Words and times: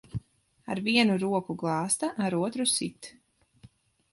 Ar 0.75 0.79
vienu 0.87 1.17
roku 1.23 1.57
glāsta, 1.65 2.09
ar 2.29 2.37
otru 2.41 2.67
sit. 2.73 3.11